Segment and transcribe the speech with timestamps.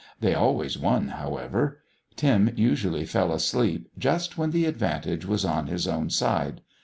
[0.19, 1.77] They always won, however;
[2.15, 6.61] Tim usually fell asleep just when the advantage was on his own side.